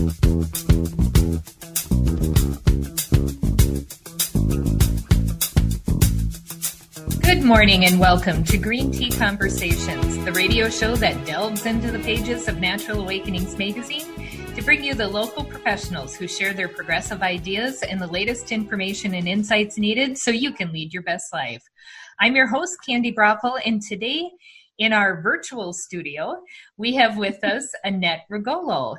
[0.00, 0.08] Good
[7.42, 12.48] morning and welcome to Green Tea Conversations, the radio show that delves into the pages
[12.48, 14.06] of Natural Awakenings magazine
[14.54, 19.12] to bring you the local professionals who share their progressive ideas and the latest information
[19.12, 21.62] and insights needed so you can lead your best life.
[22.18, 24.30] I'm your host, Candi Broeffle, and today
[24.78, 26.40] in our virtual studio,
[26.78, 28.96] we have with us Annette Rugolo.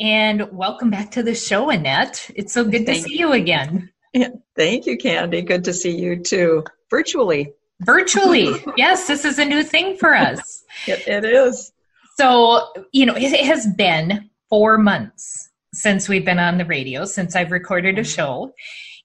[0.00, 2.30] And welcome back to the show, Annette.
[2.34, 3.90] It's so good thank to see you again.
[4.14, 5.46] Yeah, thank you, Candi.
[5.46, 7.52] Good to see you too, virtually.
[7.80, 8.64] Virtually.
[8.78, 10.64] yes, this is a new thing for us.
[10.86, 11.70] it, it is.
[12.16, 17.36] So, you know, it has been four months since we've been on the radio, since
[17.36, 18.10] I've recorded a mm-hmm.
[18.10, 18.54] show.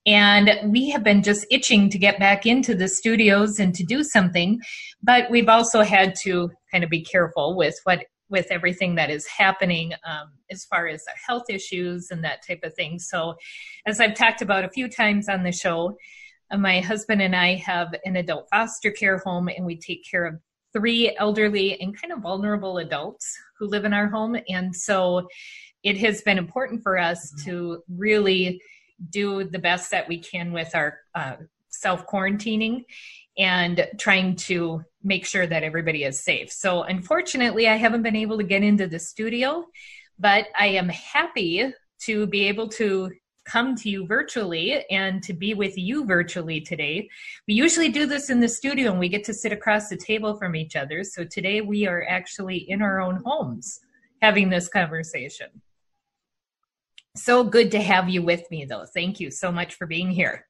[0.06, 4.02] And we have been just itching to get back into the studios and to do
[4.02, 4.62] something.
[5.04, 8.06] But we've also had to kind of be careful with what
[8.36, 12.74] with everything that is happening um, as far as health issues and that type of
[12.74, 13.00] thing.
[13.00, 13.36] So,
[13.88, 15.96] as I've talked about a few times on the show,
[16.52, 20.26] uh, my husband and I have an adult foster care home, and we take care
[20.26, 20.36] of
[20.74, 24.36] three elderly and kind of vulnerable adults who live in our home.
[24.50, 25.26] And so
[25.82, 28.62] it has been important for us to really
[29.12, 31.38] do the best that we can with our uh,
[31.70, 32.84] self quarantining
[33.38, 36.52] and trying to make sure that everybody is safe.
[36.52, 39.66] So, unfortunately, I haven't been able to get into the studio,
[40.20, 43.12] but I am happy to be able to
[43.46, 47.08] come to you virtually and to be with you virtually today.
[47.48, 50.36] We usually do this in the studio and we get to sit across the table
[50.36, 51.04] from each other.
[51.04, 53.80] So today we are actually in our own homes
[54.22, 55.62] having this conversation.
[57.16, 58.86] So good to have you with me, though.
[58.94, 60.48] Thank you so much for being here.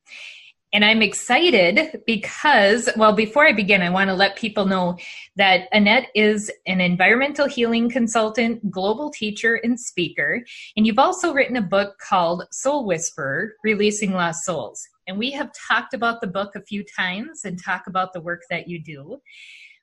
[0.73, 4.97] And I'm excited because, well, before I begin, I want to let people know
[5.37, 10.43] that Annette is an environmental healing consultant, global teacher, and speaker.
[10.75, 14.85] And you've also written a book called Soul Whisperer Releasing Lost Souls.
[15.07, 18.41] And we have talked about the book a few times and talk about the work
[18.49, 19.21] that you do.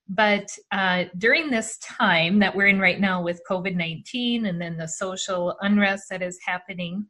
[0.08, 4.76] But uh, during this time that we're in right now with COVID 19 and then
[4.76, 7.06] the social unrest that is happening,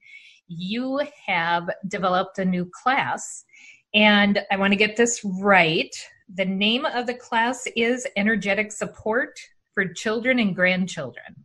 [0.56, 3.44] you have developed a new class
[3.94, 5.94] and I want to get this right.
[6.34, 9.38] The name of the class is Energetic Support
[9.74, 11.44] for Children and Grandchildren.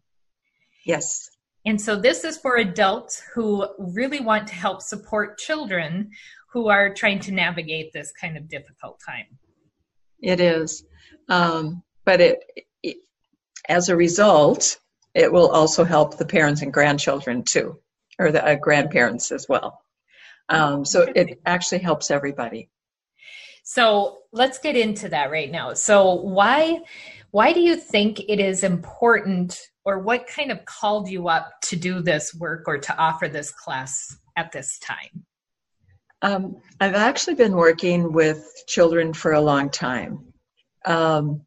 [0.86, 1.30] Yes.
[1.66, 6.10] And so this is for adults who really want to help support children
[6.54, 9.26] who are trying to navigate this kind of difficult time.
[10.22, 10.86] It is.
[11.28, 12.40] Um, but it,
[12.82, 12.98] it,
[13.68, 14.80] as a result,
[15.14, 17.80] it will also help the parents and grandchildren too,
[18.20, 19.82] or the uh, grandparents as well.
[20.50, 22.70] Um, so it actually helps everybody.
[23.64, 25.74] So let's get into that right now.
[25.74, 26.80] So why
[27.32, 31.76] why do you think it is important or what kind of called you up to
[31.76, 35.26] do this work or to offer this class at this time?
[36.22, 40.34] Um, I've actually been working with children for a long time.
[40.86, 41.42] Um,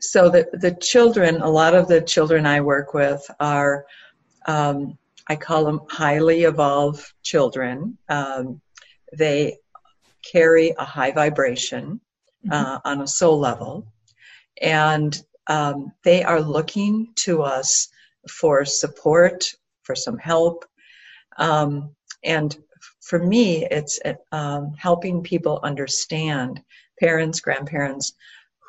[0.00, 3.86] so the, the children, a lot of the children I work with are
[4.46, 4.98] um,
[5.28, 7.98] I call them highly evolved children.
[8.08, 8.60] Um,
[9.16, 9.58] they
[10.22, 12.00] carry a high vibration
[12.46, 12.52] mm-hmm.
[12.52, 13.86] uh, on a soul level,
[14.60, 17.88] and um, they are looking to us
[18.28, 19.44] for support,
[19.82, 20.64] for some help.
[21.38, 21.94] Um,
[22.24, 22.56] and
[23.00, 24.00] for me, it's
[24.30, 26.60] um, helping people understand,
[27.00, 28.12] parents, grandparents,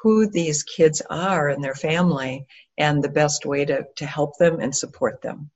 [0.02, 2.46] who these kids are and their family,
[2.78, 5.50] and the best way to, to help them and support them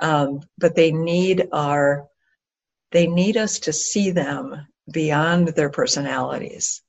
[0.00, 2.06] um, but they need our
[2.90, 6.82] they need us to see them beyond their personalities.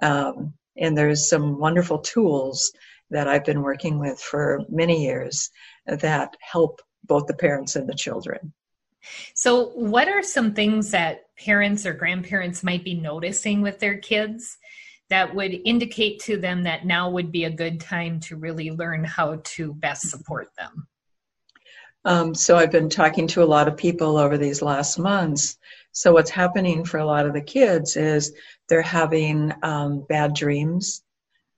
[0.00, 2.72] Um, and there's some wonderful tools
[3.10, 5.50] that i've been working with for many years
[5.86, 8.52] that help both the parents and the children.
[9.34, 14.58] So what are some things that parents or grandparents might be noticing with their kids
[15.08, 19.04] that would indicate to them that now would be a good time to really learn
[19.04, 20.88] how to best support them
[22.06, 25.58] um, so I've been talking to a lot of people over these last months.
[25.90, 28.32] So what's happening for a lot of the kids is
[28.68, 31.02] they're having um, bad dreams.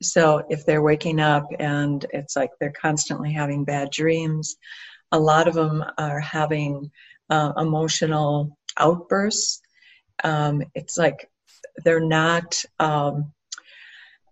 [0.00, 4.56] So if they're waking up and it's like they're constantly having bad dreams,
[5.12, 6.90] a lot of them are having
[7.28, 9.60] uh, emotional outbursts.
[10.24, 11.28] Um, it's like
[11.84, 12.56] they're not.
[12.80, 13.32] Um,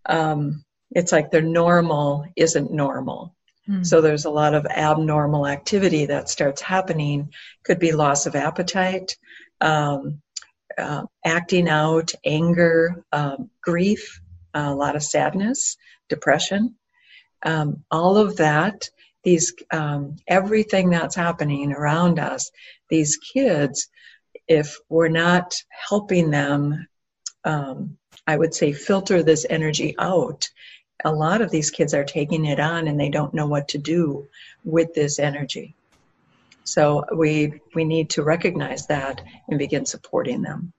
[0.06, 3.35] um, it's like their normal isn't normal.
[3.66, 3.82] Hmm.
[3.82, 7.32] So there's a lot of abnormal activity that starts happening.
[7.64, 9.16] Could be loss of appetite,
[9.60, 10.22] um,
[10.78, 14.20] uh, acting out, anger, um, grief,
[14.54, 15.76] a lot of sadness,
[16.08, 16.76] depression.
[17.42, 18.88] Um, all of that,
[19.24, 22.50] these um, everything that's happening around us,
[22.88, 23.88] these kids,
[24.46, 26.86] if we're not helping them,
[27.44, 30.48] um, I would say filter this energy out.
[31.04, 33.78] A lot of these kids are taking it on and they don't know what to
[33.78, 34.26] do
[34.64, 35.74] with this energy.
[36.64, 40.72] So we we need to recognize that and begin supporting them.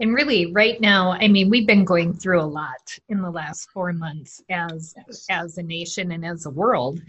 [0.00, 3.70] And really, right now, I mean, we've been going through a lot in the last
[3.70, 4.94] four months as
[5.30, 7.00] as a nation and as a world.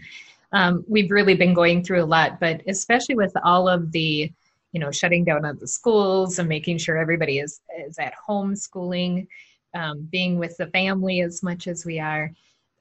[0.52, 4.30] Um, we've really been going through a lot, but especially with all of the,
[4.72, 8.54] you know, shutting down of the schools and making sure everybody is is at home
[8.54, 9.26] schooling,
[9.76, 12.32] um, being with the family as much as we are.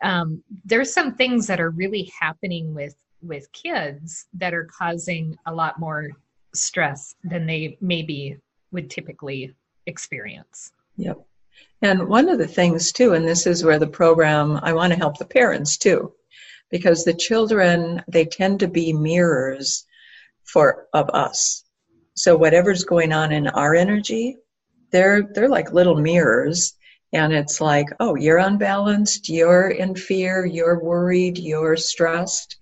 [0.02, 5.54] Um, there's some things that are really happening with with kids that are causing a
[5.54, 6.12] lot more
[6.54, 8.38] stress than they maybe
[8.72, 9.54] would typically
[9.88, 10.72] experience.
[10.98, 11.26] Yep.
[11.82, 15.00] And one of the things too, and this is where the program, I want to
[15.00, 16.14] help the parents too,
[16.70, 19.86] because the children, they tend to be mirrors
[20.44, 21.64] for, of us.
[22.16, 24.38] So whatever's going on in our energy,
[24.92, 26.74] they're, they're like little mirrors.
[27.16, 32.58] And it's like, oh, you're unbalanced, you're in fear, you're worried, you're stressed.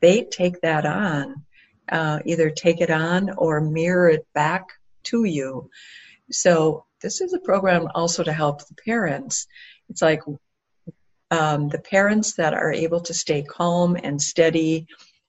[0.00, 1.44] They take that on,
[1.88, 4.64] uh, either take it on or mirror it back
[5.04, 5.70] to you.
[6.32, 9.46] So this is a program also to help the parents.
[9.88, 10.22] It's like
[11.30, 14.88] um, the parents that are able to stay calm and steady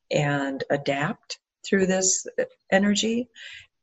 [0.09, 2.25] and adapt through this
[2.71, 3.29] energy.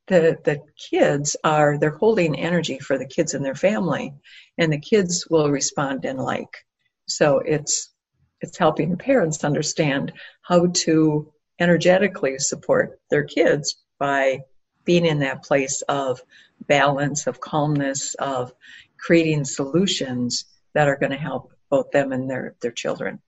[0.07, 4.13] The the kids are they're holding energy for the kids and their family,
[4.57, 6.65] and the kids will respond in like.
[7.07, 7.93] So it's
[8.41, 14.39] it's helping parents understand how to energetically support their kids by
[14.85, 16.21] being in that place of
[16.67, 18.53] balance, of calmness, of
[18.97, 23.19] creating solutions that are going to help both them and their, their children.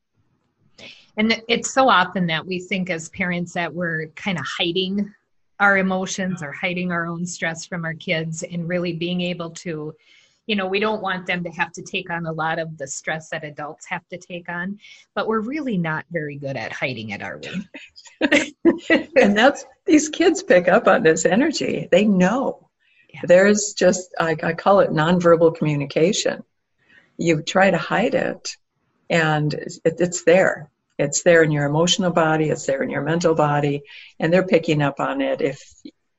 [1.17, 5.13] And it's so often that we think as parents that we're kind of hiding
[5.59, 9.93] our emotions or hiding our own stress from our kids and really being able to
[10.47, 12.87] you know we don't want them to have to take on a lot of the
[12.87, 14.79] stress that adults have to take on
[15.13, 18.55] but we're really not very good at hiding it are we?
[19.15, 21.87] And that's these kids pick up on this energy.
[21.91, 22.69] They know.
[23.13, 23.21] Yeah.
[23.23, 26.43] there's just I, I call it nonverbal communication.
[27.17, 28.55] You try to hide it
[29.09, 30.69] and it, it's there
[30.99, 33.81] it's there in your emotional body it's there in your mental body
[34.19, 35.61] and they're picking up on it if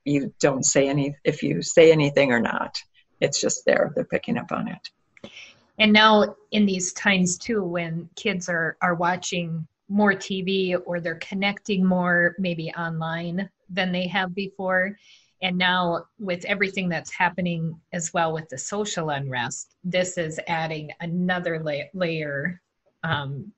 [0.05, 2.82] you don't say any if you say anything or not
[3.21, 3.93] it's just there.
[3.94, 5.31] They're picking up on it.
[5.79, 11.17] And now in these times too, when kids are are watching more TV or they're
[11.17, 14.97] connecting more maybe online than they have before.
[15.43, 20.91] And now, with everything that's happening as well with the social unrest, this is adding
[21.00, 22.61] another la- layer
[23.03, 23.50] um,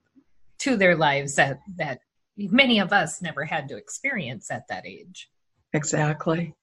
[0.62, 2.00] to their lives that, that
[2.37, 5.29] many of us never had to experience at that age.
[5.75, 6.55] Exactly.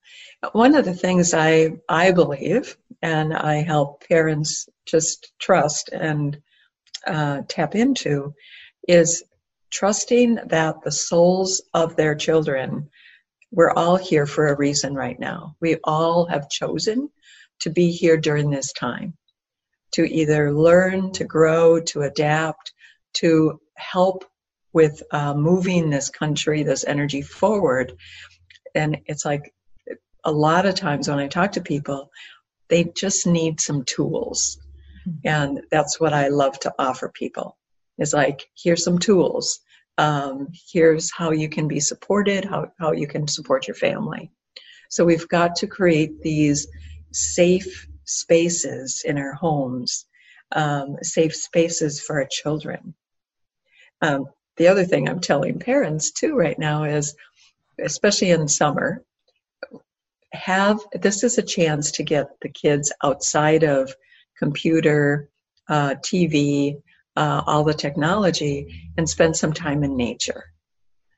[0.51, 6.39] One of the things I, I believe, and I help parents just trust and
[7.07, 8.33] uh, tap into,
[8.87, 9.23] is
[9.71, 12.89] trusting that the souls of their children,
[13.51, 15.55] we're all here for a reason right now.
[15.59, 17.09] We all have chosen
[17.61, 19.13] to be here during this time,
[19.93, 22.73] to either learn, to grow, to adapt,
[23.13, 24.25] to help
[24.71, 27.93] with uh, moving this country, this energy forward
[28.75, 29.53] and it's like
[30.23, 32.11] a lot of times when I talk to people,
[32.67, 34.59] they just need some tools.
[35.07, 35.27] Mm-hmm.
[35.27, 37.57] And that's what I love to offer people
[37.97, 39.59] is like, here's some tools.
[39.97, 44.31] Um, here's how you can be supported, how, how you can support your family.
[44.89, 46.67] So we've got to create these
[47.11, 50.05] safe spaces in our homes,
[50.53, 52.95] um, safe spaces for our children.
[54.01, 54.27] Um,
[54.57, 57.15] the other thing I'm telling parents too right now is
[57.81, 59.03] especially in summer,
[60.31, 63.93] have this is a chance to get the kids outside of
[64.37, 65.29] computer,
[65.67, 66.81] uh, TV,
[67.15, 70.45] uh, all the technology, and spend some time in nature.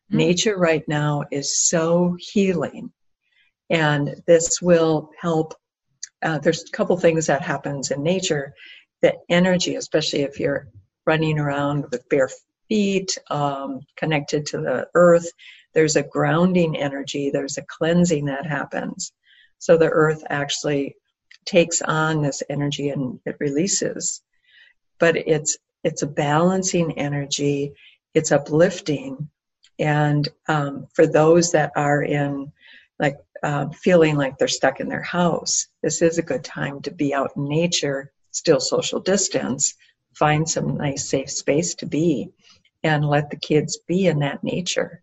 [0.09, 0.17] Mm-hmm.
[0.17, 2.91] Nature right now is so healing,
[3.69, 5.53] and this will help.
[6.21, 8.53] Uh, there's a couple things that happens in nature.
[9.01, 10.67] The energy, especially if you're
[11.05, 12.29] running around with bare
[12.71, 15.29] feet, um, connected to the earth,
[15.73, 19.11] there's a grounding energy, there's a cleansing that happens.
[19.59, 20.95] So the earth actually
[21.43, 24.21] takes on this energy and it releases.
[24.99, 27.73] But it's it's a balancing energy,
[28.13, 29.29] it's uplifting.
[29.77, 32.53] And um, for those that are in
[32.99, 36.91] like uh, feeling like they're stuck in their house, this is a good time to
[36.91, 39.75] be out in nature, still social distance,
[40.13, 42.31] find some nice safe space to be
[42.83, 45.01] and let the kids be in that nature,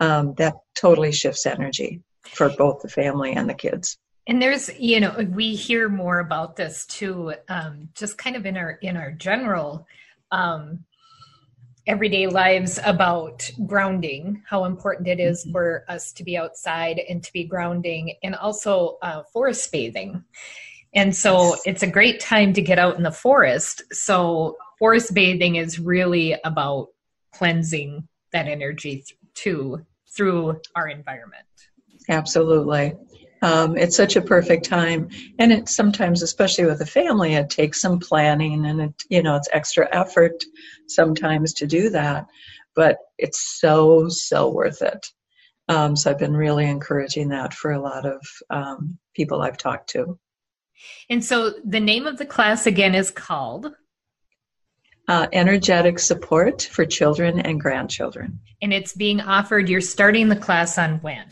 [0.00, 3.98] um, that totally shifts energy for both the family and the kids.
[4.26, 8.56] And there's, you know, we hear more about this too, um, just kind of in
[8.56, 9.86] our in our general
[10.30, 10.84] um,
[11.86, 15.52] everyday lives about grounding, how important it is mm-hmm.
[15.52, 20.22] for us to be outside and to be grounding, and also uh, forest bathing.
[20.94, 23.82] And so it's a great time to get out in the forest.
[23.92, 26.88] So forest bathing is really about
[27.32, 29.84] cleansing that energy th- too
[30.16, 31.46] through our environment.
[32.08, 32.94] Absolutely.
[33.42, 35.08] Um, it's such a perfect time,
[35.38, 39.34] and it sometimes, especially with a family, it takes some planning, and it you know
[39.36, 40.44] it's extra effort
[40.88, 42.26] sometimes to do that,
[42.74, 45.06] but it's so so worth it.
[45.68, 48.20] Um, so I've been really encouraging that for a lot of
[48.50, 50.18] um, people I've talked to.
[51.08, 53.72] And so the name of the class again is called
[55.08, 58.40] uh, Energetic Support for Children and Grandchildren.
[58.62, 61.26] And it's being offered, you're starting the class on when?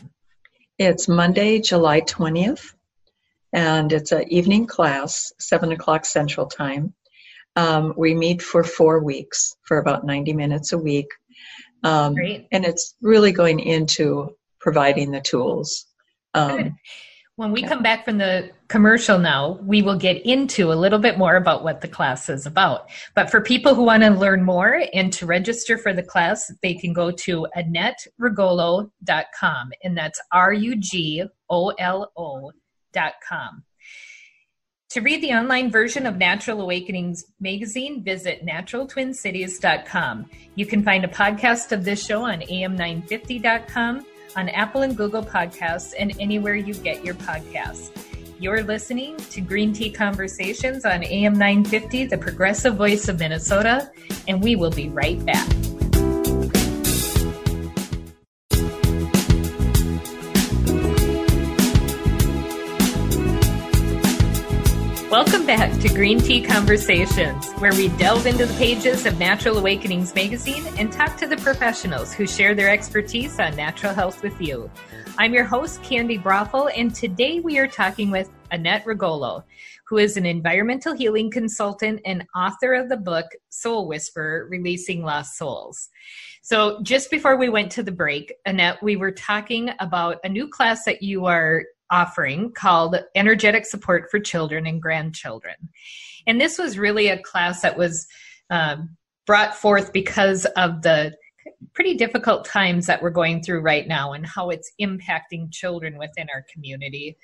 [0.77, 2.73] It's Monday, July 20th,
[3.53, 6.93] and it's an evening class, 7 o'clock Central Time.
[7.55, 11.07] Um, we meet for four weeks for about 90 minutes a week.
[11.83, 12.15] Um.
[12.51, 15.85] And it's really going into providing the tools.
[16.33, 16.77] Um,
[17.39, 21.17] when we come back from the commercial now, we will get into a little bit
[21.17, 22.89] more about what the class is about.
[23.15, 26.73] But for people who want to learn more and to register for the class, they
[26.73, 33.63] can go to AnnetteRugolo.com, and that's R U G O L O.com.
[34.89, 40.29] To read the online version of Natural Awakenings magazine, visit naturaltwincities.com.
[40.55, 44.05] You can find a podcast of this show on am950.com
[44.35, 47.89] on Apple and Google Podcasts and anywhere you get your podcasts.
[48.39, 53.91] You're listening to Green Tea Conversations on AM 950, the progressive voice of Minnesota,
[54.27, 55.47] and we will be right back.
[65.09, 70.13] Welcome back to Green Tea Conversations, where we delve into the pages of Natural Awakenings
[70.13, 74.69] magazine and talk to the professionals who share their expertise on natural health with you.
[75.17, 79.45] I'm your host, Candi Broeffle, and today we are talking with Annette Rugolo,
[79.87, 85.39] who is an environmental healing consultant and author of the book Soul Whisperer Releasing Lost
[85.39, 85.89] Souls.
[86.43, 90.47] So, just before we went to the break, Annette, we were talking about a new
[90.47, 95.55] class that you are offering called Energetic Support for Children and Grandchildren.
[96.27, 98.07] And this was really a class that was
[98.49, 101.15] um, brought forth because of the
[101.73, 106.27] pretty difficult times that we're going through right now and how it's impacting children within
[106.33, 107.17] our community.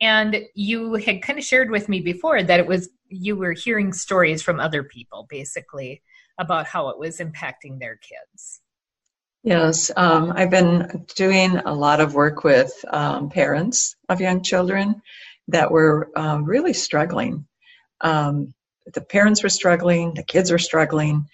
[0.00, 3.92] And you had kind of shared with me before that it was you were hearing
[3.92, 6.02] stories from other people basically
[6.38, 8.59] about how it was impacting their kids.
[9.42, 15.00] Yes, um, I've been doing a lot of work with um, parents of young children
[15.48, 17.46] that were um, really struggling.
[18.02, 18.52] Um,
[18.92, 21.26] the parents were struggling, the kids were struggling,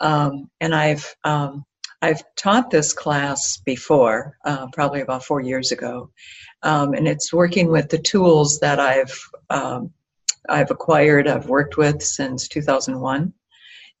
[0.00, 1.66] um, and I've um,
[2.00, 6.10] I've taught this class before, uh, probably about four years ago,
[6.62, 9.20] and it's working with the tools that I've
[10.48, 13.34] I've acquired, I've worked with since 2001.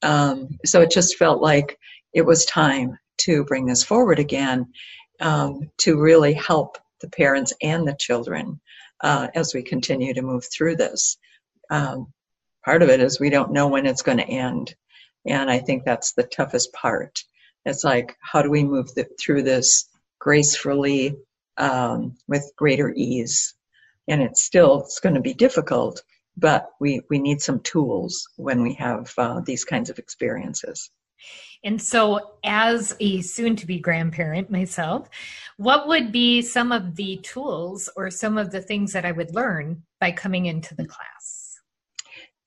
[0.02, 1.78] so it just felt like
[2.14, 4.72] it was time to bring this forward again
[5.20, 8.60] um, to really help the parents and the children
[9.02, 11.18] uh, as we continue to move through this.
[11.70, 12.12] Um,
[12.64, 14.74] part of it is we don't know when it's going to end.
[15.26, 17.22] And I think that's the toughest part.
[17.64, 21.16] It's like, how do we move the, through this gracefully
[21.58, 23.54] um, with greater ease?
[24.08, 26.02] And it's still it's going to be difficult,
[26.36, 30.90] but we, we need some tools when we have uh, these kinds of experiences.
[31.62, 35.08] And so, as a soon to be grandparent myself,
[35.58, 39.34] what would be some of the tools or some of the things that I would
[39.34, 41.58] learn by coming into the class?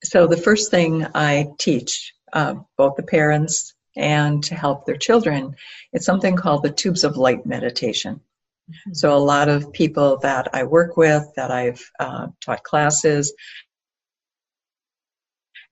[0.02, 5.54] So, the first thing I teach uh, both the parents and to help their children,
[5.92, 8.20] it's something called the tubes of light meditation.
[8.68, 8.94] Mm-hmm.
[8.94, 13.32] So, a lot of people that I work with, that I've uh, taught classes,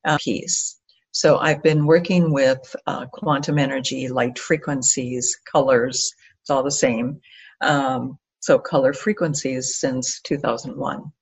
[0.04, 0.78] uh, peace
[1.12, 7.20] so I've been working with uh, quantum energy, light frequencies, colors, it's all the same.
[7.60, 11.12] Um, so color frequencies since 2001.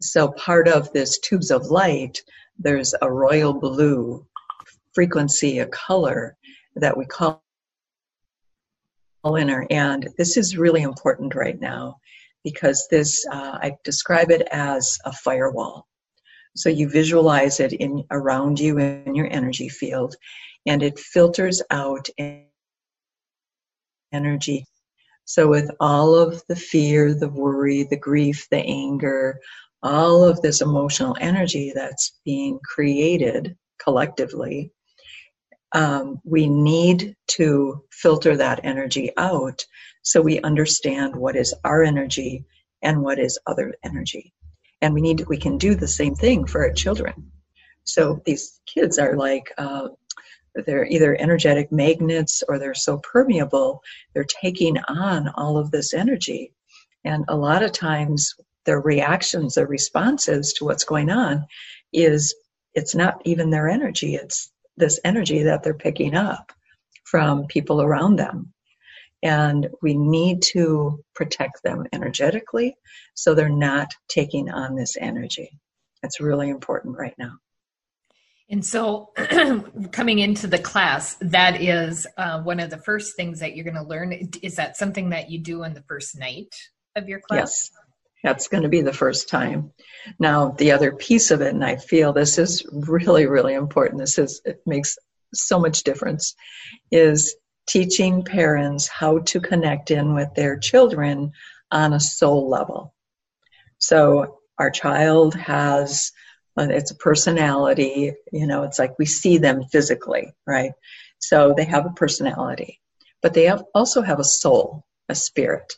[0.00, 2.22] So part of this tubes of light,
[2.58, 4.26] there's a royal blue
[4.92, 6.36] frequency, a color
[6.74, 7.40] that we call
[9.38, 9.64] inner.
[9.70, 11.98] And this is really important right now
[12.42, 15.86] because this, uh, I describe it as a firewall.
[16.56, 20.16] So you visualize it in around you in your energy field,
[20.66, 22.08] and it filters out
[24.12, 24.66] energy.
[25.26, 29.40] So, with all of the fear, the worry, the grief, the anger,
[29.82, 34.70] all of this emotional energy that's being created collectively,
[35.72, 39.64] um, we need to filter that energy out
[40.02, 42.44] so we understand what is our energy
[42.82, 44.32] and what is other energy.
[44.84, 47.30] And we need we can do the same thing for our children.
[47.84, 49.88] So these kids are like uh,
[50.66, 56.52] they're either energetic magnets or they're so permeable they're taking on all of this energy
[57.04, 61.44] and a lot of times their reactions their responses to what's going on
[61.92, 62.32] is
[62.74, 66.52] it's not even their energy it's this energy that they're picking up
[67.04, 68.52] from people around them.
[69.24, 72.76] And we need to protect them energetically
[73.14, 75.58] so they're not taking on this energy.
[76.02, 77.38] That's really important right now.
[78.50, 79.10] And so,
[79.92, 83.82] coming into the class, that is uh, one of the first things that you're going
[83.82, 84.12] to learn.
[84.42, 86.54] Is that something that you do on the first night
[86.94, 87.38] of your class?
[87.38, 87.70] Yes,
[88.22, 89.72] that's going to be the first time.
[90.18, 94.18] Now, the other piece of it, and I feel this is really, really important, this
[94.18, 94.98] is, it makes
[95.32, 96.34] so much difference,
[96.90, 97.34] is
[97.66, 101.32] teaching parents how to connect in with their children
[101.70, 102.94] on a soul level.
[103.78, 106.12] So, our child has
[106.56, 110.72] uh, it's a personality, you know, it's like we see them physically, right?
[111.18, 112.80] So they have a personality,
[113.22, 115.74] but they have, also have a soul, a spirit.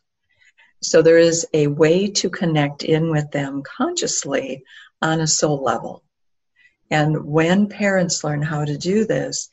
[0.83, 4.64] So there is a way to connect in with them consciously
[5.00, 6.02] on a soul level.
[6.90, 9.49] And when parents learn how to do this,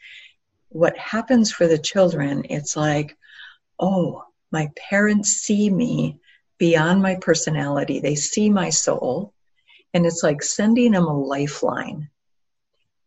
[0.73, 3.15] what happens for the children, it's like,
[3.79, 6.19] oh, my parents see me
[6.57, 7.99] beyond my personality.
[7.99, 9.33] They see my soul.
[9.93, 12.09] And it's like sending them a lifeline.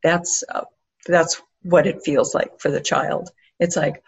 [0.02, 0.64] That's, uh,
[1.06, 3.30] that's what it feels like for the child.
[3.58, 4.02] It's like,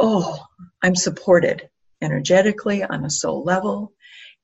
[0.00, 0.42] oh,
[0.82, 1.68] I'm supported
[2.00, 3.92] energetically on a soul level.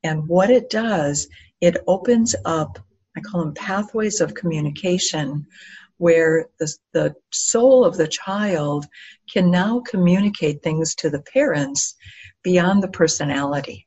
[0.03, 1.29] And what it does,
[1.63, 2.79] it opens up,
[3.17, 5.47] I call them pathways of communication,
[6.01, 8.87] where the, the soul of the child
[9.31, 11.95] can now communicate things to the parents
[12.43, 13.87] beyond the personality.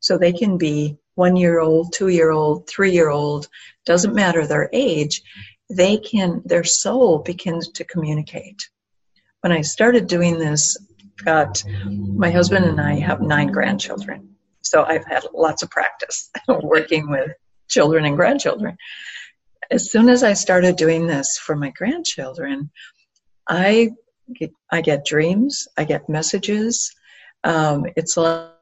[0.00, 3.46] So they can be one year old, two year old, three year old,
[3.86, 5.22] doesn't matter their age,
[5.70, 8.68] they can, their soul begins to communicate.
[9.42, 10.76] When I started doing this
[11.24, 14.34] got my husband and I have nine grandchildren.
[14.62, 17.30] So I've had lots of practice working with
[17.68, 18.76] children and grandchildren.
[19.74, 22.70] As soon as I started doing this for my grandchildren,
[23.48, 23.90] I
[24.32, 26.94] get, I get dreams, I get messages.
[27.42, 28.52] Um, it's like,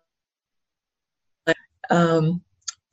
[1.91, 2.41] um,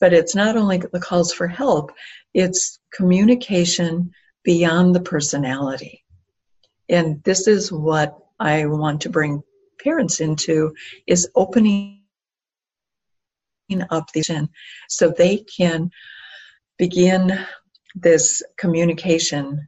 [0.02, 1.94] but it's not only the calls for help,
[2.34, 4.12] it's communication
[4.44, 6.04] beyond the personality.
[6.90, 9.44] And this is what I want to bring
[9.82, 10.74] parents into
[11.08, 12.02] is opening
[13.90, 14.50] up these in
[14.90, 15.90] so they can
[16.78, 17.46] begin
[17.96, 19.68] this communication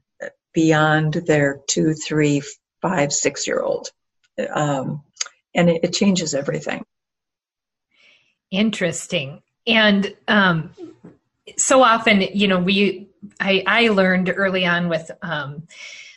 [0.53, 2.41] beyond their two, three,
[2.81, 3.91] five, six year old.
[4.53, 5.03] Um,
[5.53, 6.85] and it, it, changes everything.
[8.49, 9.41] Interesting.
[9.67, 10.71] And um,
[11.57, 15.67] so often, you know, we, I, I learned early on with um,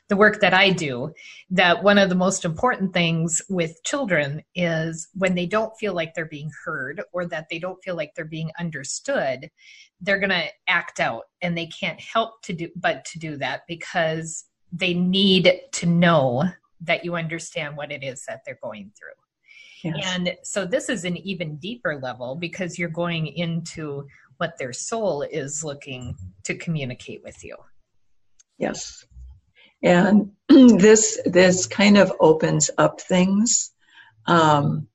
[0.08, 1.12] the work that I do
[1.50, 6.14] that one of the most important things with children is when they don't feel like
[6.14, 9.50] they're being heard or that they don't feel like they're being understood,
[10.00, 13.62] they're going to act out and they can't help to do but to do that
[13.66, 16.44] because they need to know
[16.80, 19.94] that you understand what it is that they're going through.
[19.94, 20.14] Yes.
[20.14, 24.06] And so this is an even deeper level because you're going into
[24.38, 27.56] what their soul is looking to communicate with you.
[28.58, 29.04] Yes.
[29.84, 33.70] And this this kind of opens up things.
[34.26, 34.88] Um,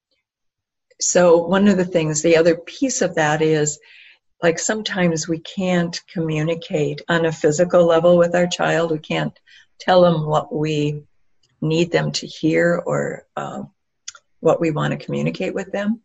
[1.00, 3.80] so one of the things, the other piece of that is
[4.42, 8.92] like sometimes we can't communicate on a physical level with our child.
[8.92, 9.38] We can't
[9.80, 11.04] tell them what we
[11.62, 13.64] need them to hear or uh,
[14.40, 16.02] what we want to communicate with them,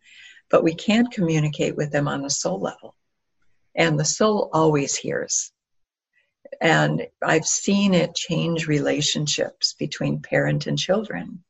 [0.49, 2.95] but we can't communicate with them on a soul level.
[3.73, 5.51] And the soul always hears.
[6.61, 11.43] And I've seen it change relationships between parent and children.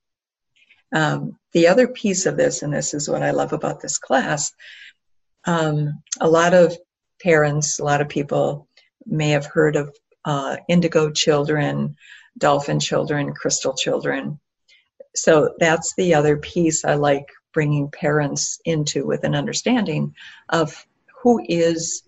[0.94, 4.52] Um, the other piece of this, and this is what I love about this class,
[5.46, 6.78] um, a lot of
[7.22, 8.68] parents, a lot of people
[9.06, 11.96] may have heard of uh, indigo children,
[12.38, 14.39] dolphin children, crystal children.
[15.15, 20.13] So that's the other piece I like bringing parents into with an understanding
[20.50, 20.86] of
[21.22, 22.04] who is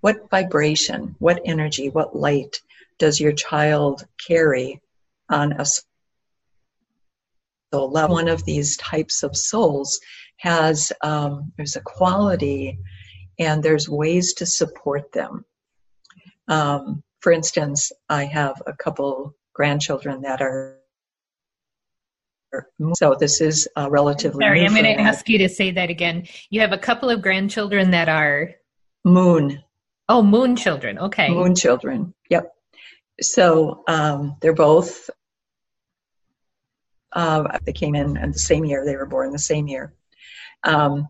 [0.00, 2.60] what vibration, what energy, what light
[2.98, 4.80] does your child carry
[5.28, 7.90] on a soul.
[7.90, 10.00] One of these types of souls
[10.38, 12.78] has um, there's a quality,
[13.38, 15.44] and there's ways to support them.
[16.48, 20.76] Um, for instance, I have a couple grandchildren that are
[22.94, 24.44] so this is uh, relatively.
[24.44, 26.26] Sorry, I'm going to ask you to say that again.
[26.50, 28.50] You have a couple of grandchildren that are
[29.04, 29.62] moon.
[30.10, 30.98] Oh, moon children.
[30.98, 31.28] Okay.
[31.30, 32.12] Moon children.
[32.30, 32.52] Yep.
[33.20, 35.08] So um, they're both.
[37.12, 38.84] Uh, they came in in the same year.
[38.84, 39.94] They were born the same year.
[40.64, 41.06] Um,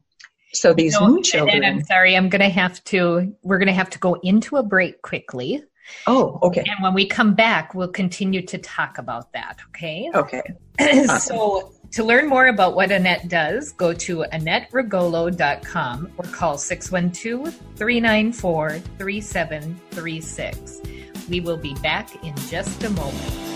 [0.53, 1.65] so these moon children.
[1.65, 2.15] I'm sorry.
[2.15, 3.35] I'm going to have to.
[3.43, 5.65] We're going to have to go into a break quickly.
[6.07, 6.61] Oh, okay.
[6.67, 9.61] And when we come back, we'll continue to talk about that.
[9.69, 10.11] Okay.
[10.15, 10.43] Okay.
[11.09, 11.37] Awesome.
[11.37, 18.71] so to learn more about what Annette does, go to AnnetteRugolo.com or call 612 394
[18.99, 20.81] 3736.
[21.29, 23.50] We will be back in just a moment.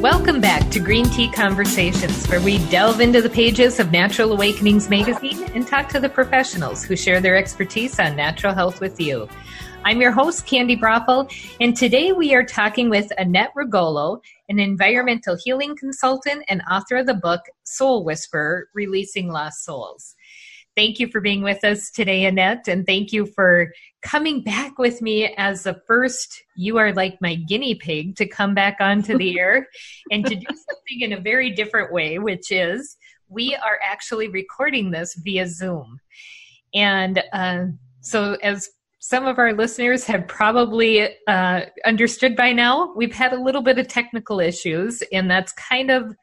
[0.00, 4.88] Welcome back to Green Tea Conversations, where we delve into the pages of Natural Awakenings
[4.88, 9.28] magazine and talk to the professionals who share their expertise on natural health with you.
[9.84, 15.36] I'm your host, Candi Broeffle, and today we are talking with Annette Rugolo, an environmental
[15.44, 20.14] healing consultant and author of the book Soul Whisperer Releasing Lost Souls.
[20.76, 23.70] Thank you for being with us today, Annette, and thank you for
[24.02, 28.54] coming back with me as the first you are like my guinea pig to come
[28.54, 29.68] back onto the air
[30.10, 32.96] and to do something in a very different way which is
[33.30, 36.00] we are actually recording this via zoom.
[36.74, 37.66] And uh,
[38.00, 43.40] so as some of our listeners have probably uh, understood by now we've had a
[43.40, 46.14] little bit of technical issues and that's kind of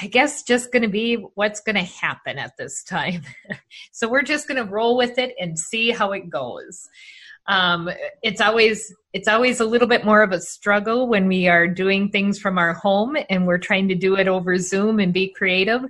[0.00, 3.22] I guess just going to be what's going to happen at this time.
[3.92, 6.88] so we're just going to roll with it and see how it goes.
[7.46, 7.88] Um,
[8.22, 12.10] it's always it's always a little bit more of a struggle when we are doing
[12.10, 15.82] things from our home and we're trying to do it over Zoom and be creative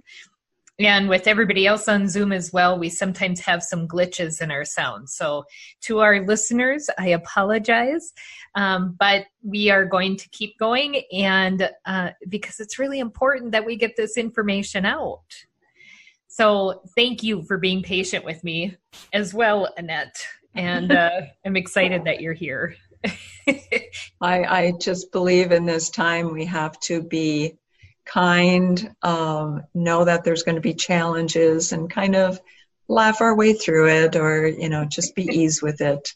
[0.79, 4.65] and with everybody else on Zoom as well, we sometimes have some glitches in our
[4.65, 5.11] sound.
[5.11, 5.45] So,
[5.83, 8.13] to our listeners, I apologize,
[8.55, 13.67] um, but we are going to keep going, and uh, because it's really important that
[13.67, 15.25] we get this information out.
[16.29, 18.77] So, thank you for being patient with me
[19.13, 20.27] as well, Annette.
[20.55, 22.77] And uh, I'm excited that you're here.
[24.21, 27.58] I, I just believe in this time we have to be
[28.13, 32.41] kind, um, know that there's going to be challenges, and kind of
[32.89, 36.09] laugh our way through it, or you know, just be ease with it.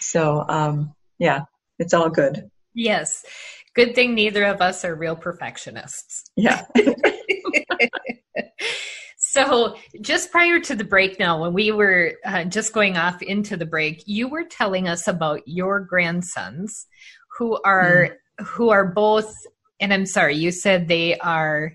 [0.00, 1.42] So um, yeah,
[1.78, 2.50] it's all good.
[2.74, 3.24] Yes,
[3.74, 6.30] good thing neither of us are real perfectionists.
[6.36, 6.64] Yeah.
[9.32, 13.56] So, just prior to the break, now, when we were uh, just going off into
[13.56, 16.86] the break, you were telling us about your grandsons
[17.38, 18.44] who are mm.
[18.44, 19.34] who are both
[19.80, 21.74] and I'm sorry, you said they are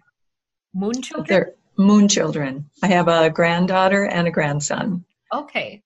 [0.73, 1.25] moon children?
[1.27, 2.69] They're moon children.
[2.83, 5.05] I have a granddaughter and a grandson.
[5.33, 5.83] Okay.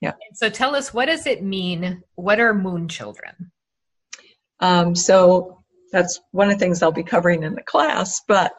[0.00, 0.12] Yeah.
[0.32, 2.02] so tell us, what does it mean?
[2.14, 3.52] What are moon children?
[4.60, 8.52] Um, so that's one of the things I'll be covering in the class, but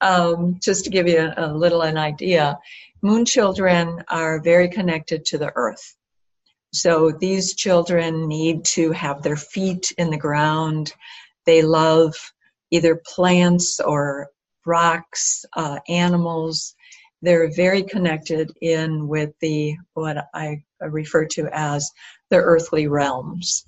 [0.00, 2.58] um, just to give you a, a little an idea,
[3.02, 5.96] moon children are very connected to the earth.
[6.72, 10.92] So these children need to have their feet in the ground.
[11.46, 12.14] They love
[12.70, 14.28] either plants or
[14.64, 16.74] rocks, uh, animals.
[17.22, 21.90] They're very connected in with the what I refer to as
[22.30, 23.66] the earthly realms.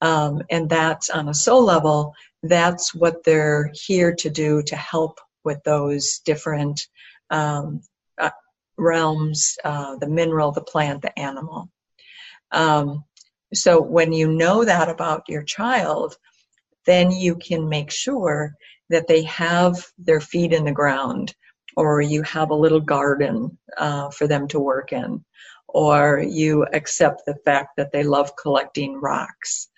[0.00, 5.18] Um, and that's on a soul level, that's what they're here to do to help
[5.44, 6.88] with those different
[7.30, 7.80] um,
[8.18, 8.30] uh,
[8.76, 11.70] realms uh, the mineral, the plant, the animal.
[12.52, 13.04] Um,
[13.52, 16.18] so when you know that about your child,
[16.86, 18.54] then you can make sure
[18.90, 21.34] that they have their feet in the ground
[21.76, 25.24] or you have a little garden uh, for them to work in
[25.68, 29.68] or you accept the fact that they love collecting rocks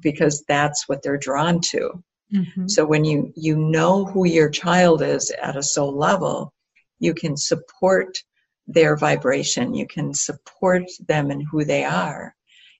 [0.00, 2.68] because that's what they're drawn to mm-hmm.
[2.68, 6.52] so when you you know who your child is at a soul level
[6.98, 8.18] you can support
[8.66, 12.34] their vibration you can support them in who they are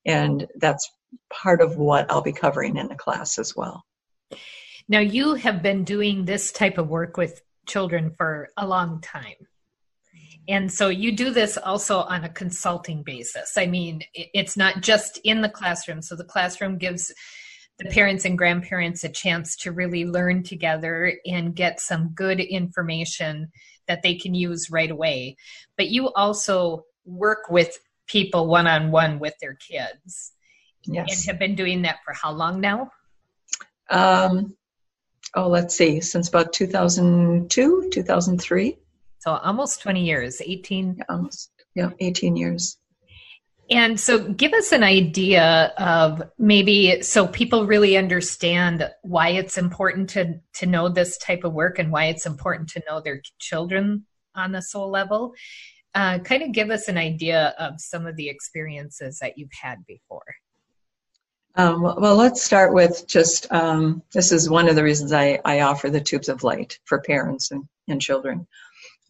[0.05, 0.91] and that's
[1.31, 3.85] part of what I'll be covering in the class as well.
[4.89, 9.37] Now, you have been doing this type of work with children for a long time.
[10.49, 13.59] And so you do this also on a consulting basis.
[13.59, 16.01] I mean, it's not just in the classroom.
[16.01, 17.13] So the classroom gives
[17.79, 23.53] the parents and grandparents a chance to really learn together and get some good information
[23.87, 25.37] that they can use right away.
[25.77, 30.33] But you also work with people one on one with their kids.
[30.89, 31.27] Yes.
[31.27, 32.91] And have been doing that for how long now?
[33.91, 34.57] Um,
[35.35, 38.79] oh, let's see, since about 2002, 2003.
[39.19, 40.97] So almost 20 years, 18.
[40.99, 42.79] Yeah, almost, yeah, 18 years.
[43.71, 50.09] And so give us an idea of maybe so people really understand why it's important
[50.11, 54.07] to to know this type of work and why it's important to know their children
[54.35, 55.35] on the soul level.
[55.95, 59.85] Uh, kind of give us an idea of some of the experiences that you've had
[59.87, 60.25] before.
[61.59, 65.63] Um, well, let's start with just um, this is one of the reasons I, I
[65.63, 68.47] offer the tubes of light for parents and, and children.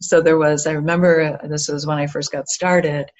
[0.01, 3.11] So there was, I remember uh, this was when I first got started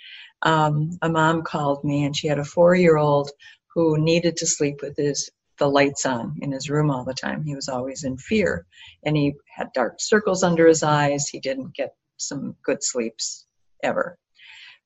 [0.42, 3.30] um, a mom called me and she had a four year old
[3.76, 7.44] who needed to sleep with his the lights on in his room all the time.
[7.44, 8.66] He was always in fear
[9.04, 11.28] and he had dark circles under his eyes.
[11.28, 13.46] He didn't get some good sleeps
[13.84, 14.18] ever.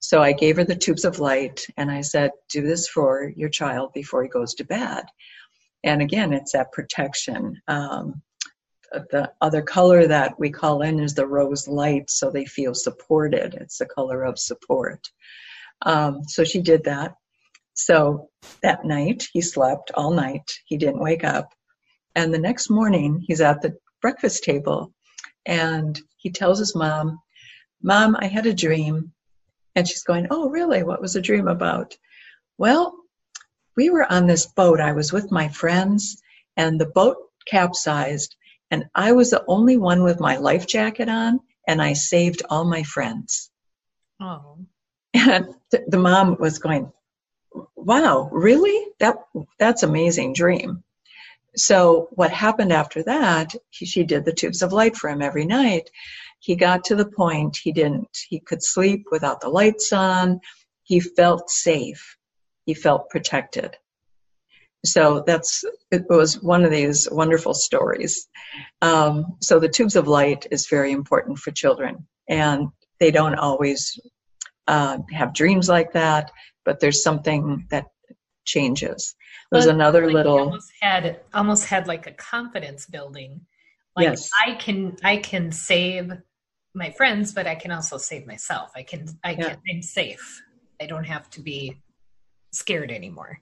[0.03, 3.47] So I gave her the tubes of light and I said, do this for your
[3.47, 5.05] child before he goes to bed.
[5.85, 7.61] And again, it's that protection.
[7.69, 8.21] Um,
[9.11, 13.53] the other color that we call in is the rose light, so they feel supported.
[13.53, 15.09] It's the color of support.
[15.83, 17.15] Um, so she did that.
[17.73, 18.29] So
[18.61, 20.51] that night, he slept all night.
[20.65, 21.49] He didn't wake up.
[22.15, 24.93] And the next morning, he's at the breakfast table
[25.45, 27.19] and he tells his mom,
[27.81, 29.13] Mom, I had a dream.
[29.75, 30.83] And she's going, Oh, really?
[30.83, 31.97] What was the dream about?
[32.57, 32.95] Well,
[33.75, 34.79] we were on this boat.
[34.79, 36.21] I was with my friends,
[36.55, 38.36] and the boat capsized,
[38.69, 42.65] and I was the only one with my life jacket on, and I saved all
[42.65, 43.49] my friends.
[44.19, 44.57] Oh.
[45.15, 46.91] And the mom was going,
[47.75, 48.88] wow, really?
[48.99, 49.17] That,
[49.59, 50.83] that's amazing dream.
[51.55, 55.45] So what happened after that, he, she did the tubes of light for him every
[55.45, 55.89] night.
[56.43, 60.41] He got to the point he didn't, he could sleep without the lights on.
[60.84, 62.17] He felt safe.
[62.65, 63.77] He felt protected.
[64.86, 68.27] So that's, it was one of these wonderful stories.
[68.82, 72.67] Um, so the tubes of light is very important for children and
[72.99, 73.97] they don't always
[74.67, 76.29] uh, have dreams like that,
[76.65, 77.86] but there's something that
[78.43, 79.15] changes.
[79.49, 83.39] There's well, another like little almost had almost had like a confidence building.
[83.95, 84.29] Like yes.
[84.45, 86.12] I can I can save
[86.73, 88.71] my friends, but I can also save myself.
[88.75, 89.49] I can I yeah.
[89.49, 90.41] can I'm safe.
[90.81, 91.77] I don't have to be
[92.51, 93.39] scared anymore.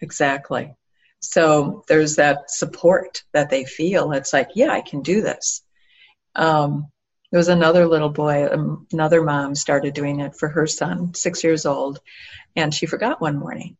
[0.00, 0.74] Exactly.
[1.20, 4.12] So there's that support that they feel.
[4.12, 5.62] It's like, yeah, I can do this.
[6.34, 6.88] Um,
[7.30, 11.44] there was another little boy, um, another mom started doing it for her son, six
[11.44, 12.00] years old,
[12.56, 13.76] and she forgot one morning.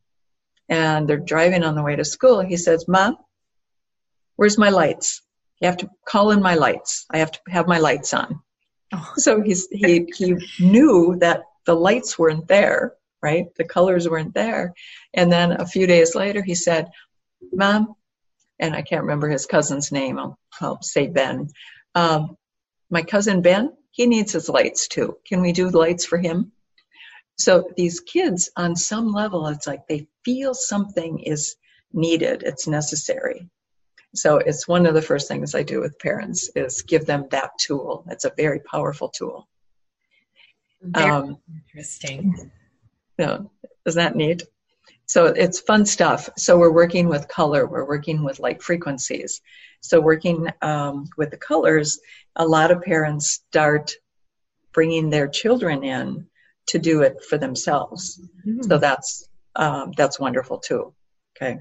[0.68, 2.40] And they're driving on the way to school.
[2.40, 3.16] He says, Mom,
[4.36, 5.20] where's my lights?
[5.60, 7.04] You have to call in my lights.
[7.10, 8.40] I have to have my lights on.
[9.16, 13.46] So he's, he, he knew that the lights weren't there, right?
[13.56, 14.74] The colors weren't there.
[15.14, 16.90] And then a few days later, he said,
[17.52, 17.94] Mom,
[18.58, 21.48] and I can't remember his cousin's name, I'll, I'll say Ben.
[21.94, 22.36] Um,
[22.90, 25.16] my cousin Ben, he needs his lights too.
[25.26, 26.52] Can we do lights for him?
[27.36, 31.56] So these kids, on some level, it's like they feel something is
[31.92, 33.48] needed, it's necessary.
[34.14, 37.50] So it's one of the first things I do with parents is give them that
[37.58, 38.04] tool.
[38.10, 39.48] It's a very powerful tool.
[40.82, 42.50] Very um, interesting.
[43.18, 43.38] Yeah,
[43.86, 44.42] is that neat?
[45.06, 46.28] So it's fun stuff.
[46.36, 49.40] So we're working with color, we're working with light frequencies.
[49.80, 52.00] So working um, with the colors,
[52.36, 53.92] a lot of parents start
[54.72, 56.26] bringing their children in
[56.68, 58.20] to do it for themselves.
[58.46, 58.62] Mm-hmm.
[58.62, 60.94] So that's um, that's wonderful too.
[61.36, 61.58] Okay.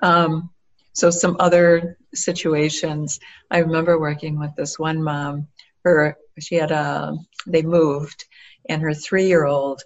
[0.00, 0.50] Um,
[0.92, 3.20] so some other situations.
[3.50, 5.48] I remember working with this one mom.
[5.84, 8.26] Her she had a they moved,
[8.68, 9.82] and her three year old.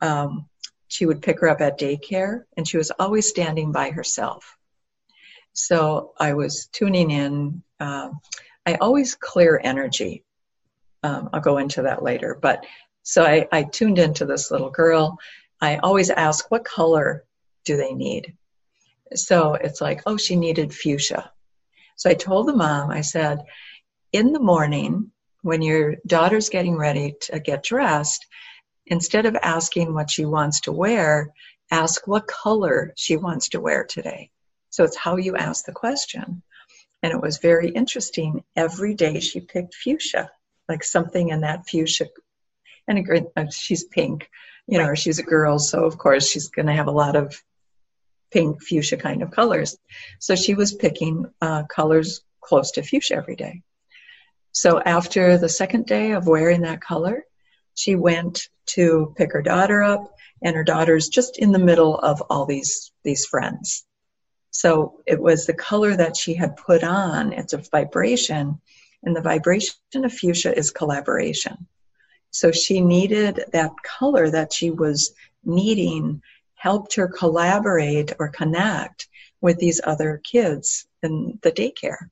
[0.00, 0.48] Um,
[0.88, 4.58] she would pick her up at daycare, and she was always standing by herself.
[5.54, 7.62] So I was tuning in.
[7.80, 8.20] Um,
[8.66, 10.24] I always clear energy.
[11.02, 12.38] Um, I'll go into that later.
[12.40, 12.64] But
[13.02, 15.18] so I, I tuned into this little girl.
[15.60, 17.24] I always ask, what color
[17.64, 18.36] do they need?
[19.14, 21.30] So it's like, oh, she needed fuchsia.
[21.96, 23.42] So I told the mom, I said,
[24.12, 25.10] in the morning,
[25.42, 28.26] when your daughter's getting ready to get dressed,
[28.86, 31.32] instead of asking what she wants to wear,
[31.70, 34.30] ask what color she wants to wear today.
[34.70, 36.42] So it's how you ask the question.
[37.02, 38.44] And it was very interesting.
[38.56, 40.30] Every day she picked fuchsia,
[40.68, 42.06] like something in that fuchsia.
[42.88, 44.28] And uh, she's pink,
[44.66, 47.40] you know, she's a girl, so of course she's going to have a lot of
[48.32, 49.76] pink fuchsia kind of colors.
[50.18, 53.62] So she was picking uh, colors close to fuchsia every day.
[54.52, 57.24] So after the second day of wearing that color,
[57.74, 62.22] she went to pick her daughter up, and her daughter's just in the middle of
[62.28, 63.84] all these these friends.
[64.50, 67.32] So it was the color that she had put on.
[67.32, 68.60] It's a vibration,
[69.02, 71.66] and the vibration of fuchsia is collaboration.
[72.30, 75.14] So she needed that color that she was
[75.44, 76.22] needing
[76.62, 79.08] helped her collaborate or connect
[79.40, 82.08] with these other kids in the daycare.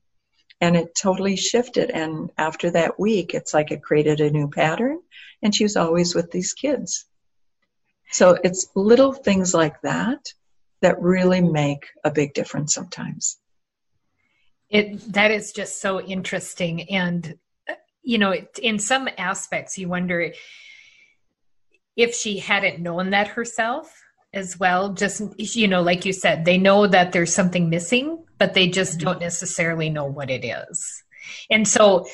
[0.59, 1.89] And it totally shifted.
[1.89, 4.99] And after that week, it's like it created a new pattern.
[5.41, 7.05] And she was always with these kids.
[8.11, 10.33] So it's little things like that
[10.81, 13.37] that really make a big difference sometimes.
[14.69, 17.37] It that is just so interesting, and
[18.03, 20.33] you know, in some aspects, you wonder
[21.95, 24.00] if she hadn't known that herself
[24.33, 24.93] as well.
[24.93, 28.99] Just you know, like you said, they know that there's something missing, but they just
[28.99, 31.03] don't necessarily know what it is.
[31.49, 32.07] And so,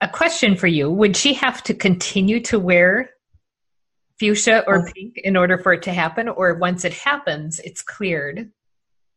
[0.00, 3.10] a question for you: Would she have to continue to wear
[4.18, 4.92] fuchsia or oh.
[4.92, 8.50] pink in order for it to happen, or once it happens, it's cleared?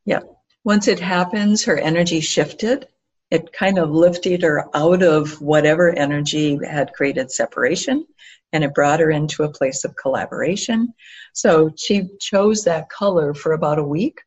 [0.06, 0.20] Yeah.
[0.66, 2.88] Once it happens, her energy shifted.
[3.30, 8.06] It kind of lifted her out of whatever energy had created separation
[8.54, 10.94] and it brought her into a place of collaboration.
[11.34, 14.22] So she chose that color for about a week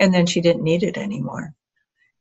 [0.00, 1.52] and then she didn't need it anymore.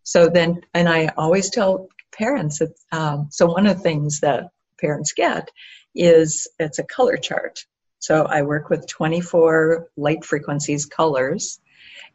[0.03, 4.49] So then, and I always tell parents that, um, so one of the things that
[4.79, 5.49] parents get
[5.95, 7.63] is it's a color chart.
[7.99, 11.59] So I work with 24 light frequencies colors,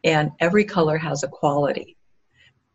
[0.03, 1.95] and every color has a quality.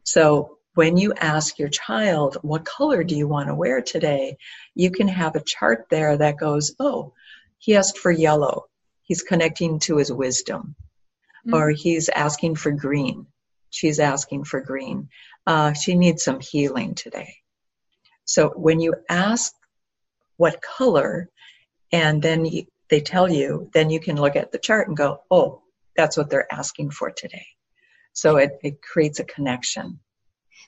[0.04, 4.36] So when you ask your child, what color do you want to wear today?
[4.74, 7.12] You can have a chart there that goes, oh,
[7.58, 8.66] he asked for yellow.
[9.02, 10.74] He's connecting to his wisdom.
[11.46, 11.54] Mm-hmm.
[11.54, 13.26] Or he's asking for green.
[13.70, 15.08] She's asking for green.
[15.46, 17.34] Uh, she needs some healing today.
[18.24, 19.52] So when you ask
[20.36, 21.28] what color,
[21.90, 25.20] and then you, they tell you, then you can look at the chart and go,
[25.30, 25.62] oh,
[25.96, 27.46] that's what they're asking for today.
[28.12, 30.00] So it, it creates a connection.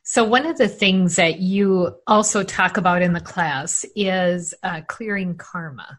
[0.07, 4.83] So, one of the things that you also talk about in the class is uh,
[4.87, 5.99] clearing karma.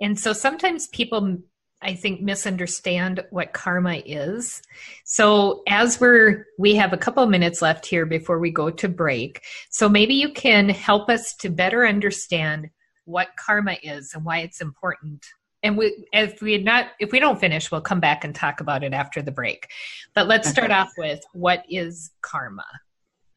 [0.00, 1.36] And so sometimes people,
[1.82, 4.62] I think, misunderstand what karma is.
[5.04, 8.88] So, as we're, we have a couple of minutes left here before we go to
[8.88, 9.42] break.
[9.68, 12.70] So, maybe you can help us to better understand
[13.04, 15.26] what karma is and why it's important
[15.68, 18.82] and we if we not if we don't finish we'll come back and talk about
[18.82, 19.68] it after the break.
[20.14, 22.64] But let's start off with what is karma?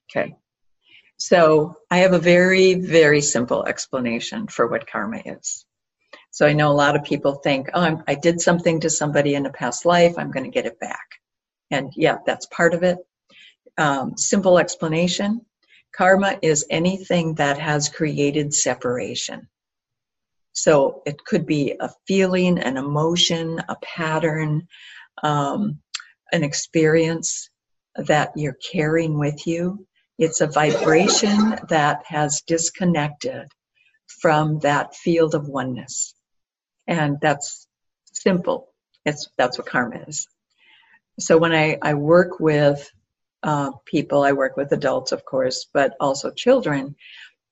[0.09, 0.33] Okay.
[1.17, 5.65] So i have a very very simple explanation for what karma is.
[6.31, 9.35] So i know a lot of people think oh I'm, i did something to somebody
[9.35, 11.07] in a past life i'm going to get it back.
[11.69, 12.97] And yeah that's part of it.
[13.77, 15.41] Um, simple explanation
[15.93, 19.49] karma is anything that has created separation
[20.53, 24.67] so it could be a feeling, an emotion, a pattern,
[25.23, 25.79] um,
[26.31, 27.49] an experience
[27.95, 29.85] that you're carrying with you.
[30.17, 33.47] It's a vibration that has disconnected
[34.21, 36.13] from that field of oneness.
[36.87, 37.67] And that's
[38.13, 38.67] simple.
[39.05, 40.27] It's, that's what karma is.
[41.19, 42.89] So when I, I work with
[43.43, 46.95] uh, people, I work with adults, of course, but also children,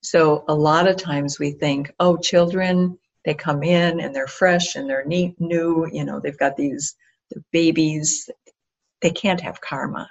[0.01, 4.75] so a lot of times we think, oh, children, they come in and they're fresh
[4.75, 6.95] and they're neat, new, you know, they've got these
[7.51, 8.29] babies.
[9.01, 10.09] They can't have karma.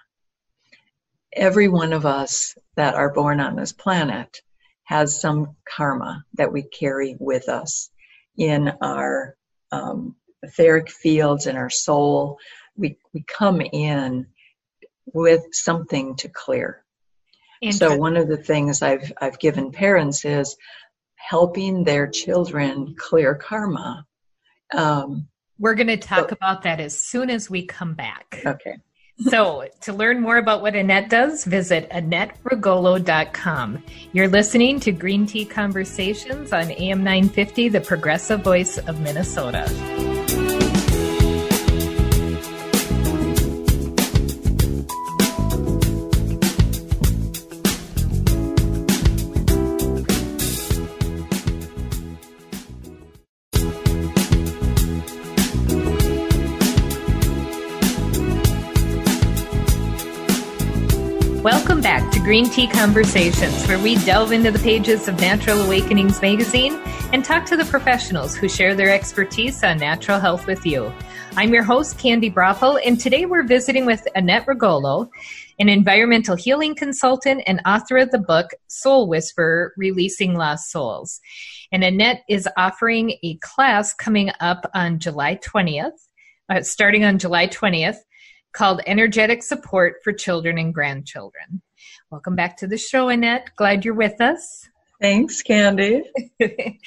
[1.33, 4.43] Every one of us that are born on this planet
[4.85, 7.91] has some karma that we carry with us
[8.37, 9.37] in our
[9.73, 12.39] um, etheric fields, in our soul.
[12.77, 14.27] We, we come in
[15.13, 16.85] with something to clear.
[17.71, 20.57] So one of the things I've I've given parents is
[21.17, 24.07] helping their children clear karma.
[24.75, 28.43] Um, We're going to talk so, about that as soon as we come back.
[28.47, 28.77] Okay.
[29.29, 33.83] so, to learn more about what Annette does, visit AnnetteRugolo.com.
[34.13, 40.18] You're listening to Green Tea Conversations on AM 950, the progressive voice of Minnesota.
[62.29, 66.75] Green Tea Conversations, where we delve into the pages of Natural Awakenings magazine
[67.15, 70.93] and talk to the professionals who share their expertise on natural health with you.
[71.39, 75.09] I'm your host, Candi Broeffle, and today we're visiting with Annette Rugolo,
[75.59, 81.21] an environmental healing consultant and author of the book Soul Whisperer Releasing Lost Souls.
[81.73, 85.93] And Annette is offering a class coming up on July 20th,
[86.51, 88.01] uh, starting on July 20th,
[88.53, 91.63] called Energetic Support for Children and Grandchildren.
[92.11, 93.51] Welcome back to the show, Annette.
[93.57, 94.67] Glad you're with us.
[94.99, 96.01] Thanks, Candi.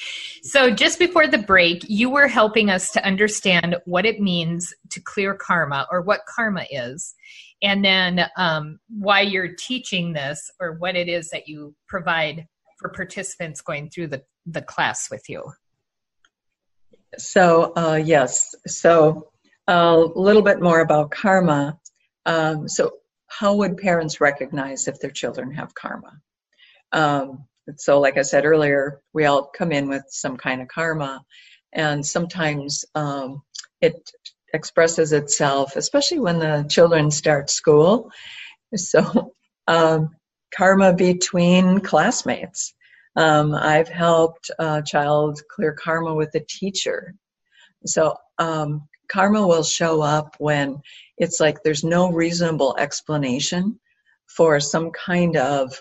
[0.41, 4.99] so, just before the break, you were helping us to understand what it means to
[4.99, 7.13] clear karma or what karma is,
[7.61, 12.47] and then um, why you're teaching this or what it is that you provide
[12.79, 15.43] for participants going through the, the class with you.
[17.19, 18.55] So, uh, yes.
[18.65, 19.29] So,
[19.67, 21.77] a little bit more about karma.
[22.25, 22.91] Um, so,
[23.31, 26.19] how would parents recognize if their children have karma?
[26.91, 27.45] Um,
[27.77, 31.23] so, like I said earlier, we all come in with some kind of karma,
[31.73, 33.41] and sometimes um,
[33.79, 34.11] it
[34.53, 38.11] expresses itself, especially when the children start school.
[38.73, 39.33] So,
[39.67, 40.15] um,
[40.55, 42.73] karma between classmates.
[43.17, 47.13] Um, I've helped a child clear karma with a teacher.
[47.85, 50.81] So, um, karma will show up when
[51.17, 53.79] it's like there's no reasonable explanation
[54.27, 55.73] for some kind of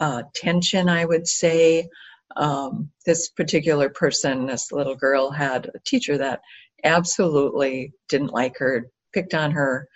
[0.00, 1.88] uh, tension, I would say.
[2.36, 6.40] Um, this particular person, this little girl, had a teacher that
[6.82, 9.88] absolutely didn't like her, picked on her,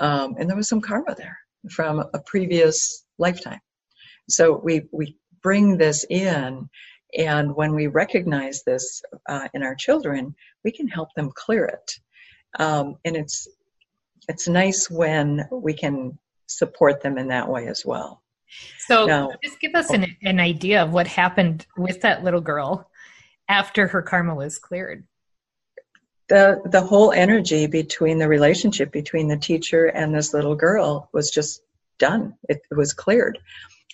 [0.00, 1.38] um, and there was some karma there
[1.70, 3.60] from a previous lifetime.
[4.28, 6.68] So we we bring this in,
[7.16, 10.34] and when we recognize this uh, in our children,
[10.64, 11.98] we can help them clear it.
[12.58, 13.48] Um, and it's
[14.28, 18.22] it's nice when we can support them in that way as well.
[18.86, 19.32] So no.
[19.42, 22.90] just give us an, an idea of what happened with that little girl
[23.48, 25.04] after her karma was cleared.
[26.28, 31.30] The the whole energy between the relationship between the teacher and this little girl was
[31.30, 31.62] just
[31.98, 32.34] done.
[32.48, 33.38] It, it was cleared.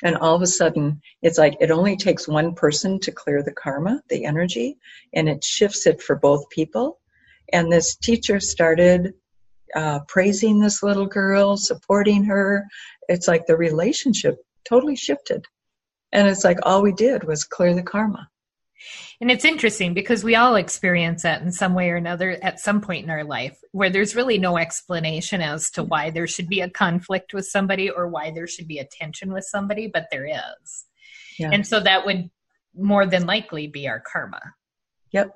[0.02, 3.52] And all of a sudden, it's like it only takes one person to clear the
[3.52, 4.78] karma, the energy,
[5.12, 7.00] and it shifts it for both people.
[7.52, 9.14] And this teacher started
[9.74, 12.64] uh, praising this little girl, supporting her.
[13.08, 14.36] It's like the relationship
[14.68, 15.44] totally shifted.
[16.12, 18.28] And it's like all we did was clear the karma.
[19.20, 22.80] And it's interesting because we all experience that in some way or another at some
[22.80, 26.60] point in our life where there's really no explanation as to why there should be
[26.60, 30.26] a conflict with somebody or why there should be a tension with somebody, but there
[30.26, 30.84] is.
[31.38, 31.50] Yeah.
[31.52, 32.30] And so that would
[32.76, 34.40] more than likely be our karma.
[35.12, 35.34] Yep.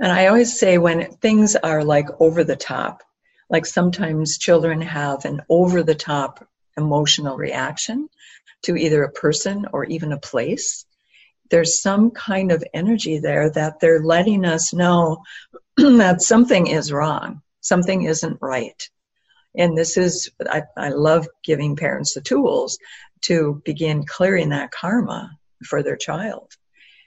[0.00, 3.02] And I always say when things are like over the top,
[3.50, 8.08] like sometimes children have an over the top emotional reaction
[8.62, 10.84] to either a person or even a place.
[11.50, 15.22] There's some kind of energy there that they're letting us know
[15.76, 18.88] that something is wrong, something isn't right.
[19.56, 22.78] And this is, I, I love giving parents the tools
[23.22, 25.30] to begin clearing that karma
[25.64, 26.52] for their child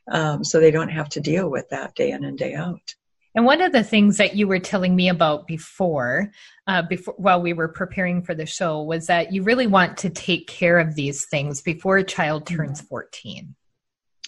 [0.10, 2.96] um, so they don't have to deal with that day in and day out.
[3.36, 6.32] And one of the things that you were telling me about before,
[6.66, 10.10] uh, before while we were preparing for the show, was that you really want to
[10.10, 12.56] take care of these things before a child mm-hmm.
[12.56, 13.56] turns fourteen.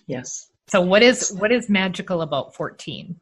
[0.09, 0.49] Yes.
[0.69, 3.21] So what is what is magical about fourteen?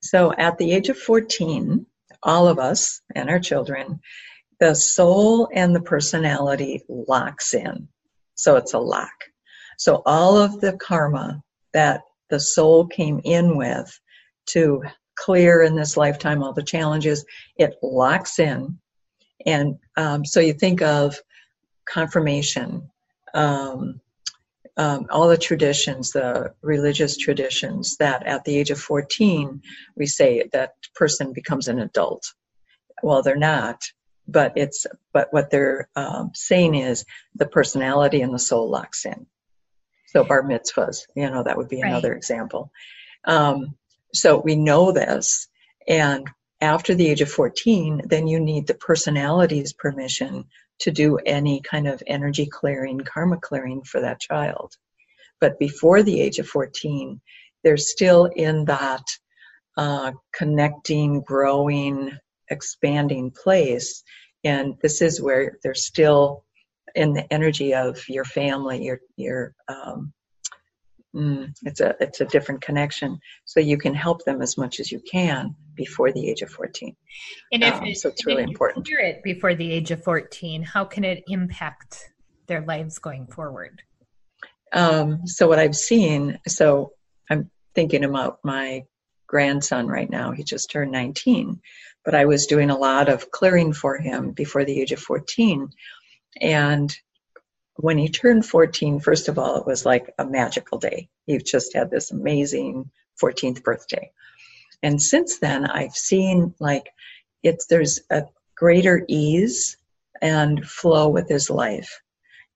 [0.00, 1.86] So at the age of fourteen,
[2.24, 4.00] all of us and our children,
[4.58, 7.88] the soul and the personality locks in.
[8.34, 9.12] So it's a lock.
[9.78, 11.40] So all of the karma
[11.72, 13.96] that the soul came in with
[14.46, 14.82] to
[15.16, 17.24] clear in this lifetime all the challenges
[17.56, 18.76] it locks in
[19.46, 21.16] and um, so you think of
[21.86, 22.90] confirmation
[23.34, 24.00] um,
[24.76, 29.60] um, all the traditions the religious traditions that at the age of 14
[29.96, 32.24] we say that person becomes an adult.
[33.02, 33.82] Well they're not
[34.26, 37.04] but it's but what they're um, saying is
[37.34, 39.26] the personality and the soul locks in.
[40.08, 42.70] So bar mitzvahs you know that would be another example.
[43.26, 43.76] Um,
[44.14, 45.48] so we know this.
[45.88, 50.46] And after the age of 14, then you need the personality's permission
[50.80, 54.74] to do any kind of energy clearing, karma clearing for that child.
[55.40, 57.20] But before the age of 14,
[57.62, 59.04] they're still in that
[59.76, 62.12] uh, connecting, growing,
[62.50, 64.02] expanding place.
[64.44, 66.44] And this is where they're still
[66.94, 70.12] in the energy of your family, your, your um,
[71.14, 73.18] Mm, it's a it's a different connection.
[73.44, 76.96] So you can help them as much as you can before the age of 14.
[77.52, 78.86] And if um, it, so, it's really important.
[78.88, 80.62] Hear it before the age of 14.
[80.62, 82.10] How can it impact
[82.46, 83.82] their lives going forward?
[84.72, 86.40] Um, so what I've seen.
[86.48, 86.92] So
[87.30, 88.84] I'm thinking about my
[89.28, 90.32] grandson right now.
[90.32, 91.60] He just turned 19.
[92.04, 95.70] but I was doing a lot of clearing for him before the age of 14.
[96.40, 96.94] And
[97.76, 101.08] when he turned 14, first of all, it was like a magical day.
[101.26, 102.90] He just had this amazing
[103.22, 104.10] 14th birthday.
[104.82, 106.90] And since then, I've seen like
[107.42, 109.76] it's there's a greater ease
[110.20, 112.00] and flow with his life.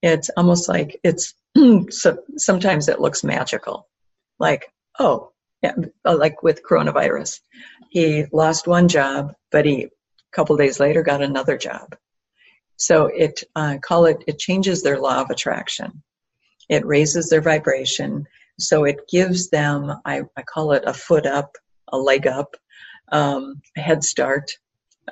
[0.01, 1.33] It's almost like it's
[1.89, 3.87] so sometimes it looks magical.
[4.39, 7.41] Like, oh, yeah, oh, like with coronavirus.
[7.89, 9.89] He lost one job, but he a
[10.31, 11.95] couple days later got another job.
[12.79, 16.01] So it uh, call it it changes their law of attraction.
[16.69, 18.25] It raises their vibration.
[18.57, 21.55] So it gives them I, I call it a foot up,
[21.89, 22.55] a leg up,
[23.11, 24.51] um, a head start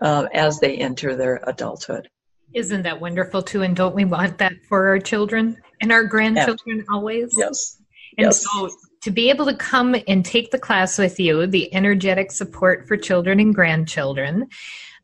[0.02, 2.10] uh, as they enter their adulthood.
[2.54, 3.64] Isn't that wonderful too?
[3.64, 6.84] And don't we want that for our children and our grandchildren yeah.
[6.90, 7.34] always?
[7.38, 7.82] Yes.
[8.18, 8.44] And yes.
[8.44, 8.70] so
[9.04, 12.96] to be able to come and take the class with you, the energetic support for
[12.96, 14.48] children and grandchildren,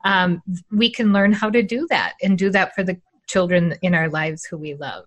[0.03, 3.95] um, we can learn how to do that and do that for the children in
[3.95, 5.05] our lives who we love.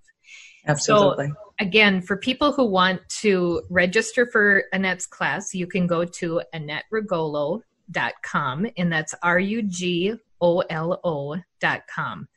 [0.67, 1.29] Absolutely.
[1.29, 6.43] So, again, for people who want to register for Annette's class, you can go to
[6.55, 12.29] AnnetteRugolo.com, and that's R U G O L O.com.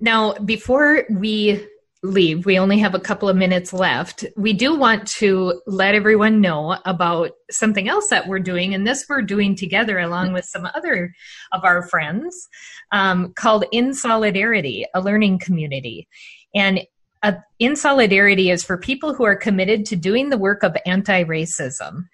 [0.00, 1.66] Now, before we
[2.04, 4.26] leave, we only have a couple of minutes left.
[4.36, 9.06] We do want to let everyone know about something else that we're doing, and this
[9.08, 11.14] we're doing together along with some other
[11.52, 12.48] of our friends
[12.92, 16.06] um, called In Solidarity, a learning community.
[16.54, 16.82] And
[17.22, 21.24] uh, In Solidarity is for people who are committed to doing the work of anti
[21.24, 22.04] racism.